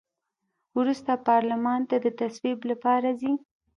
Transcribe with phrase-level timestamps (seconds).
[0.77, 3.33] وروسته پارلمان ته د تصویب لپاره ځي.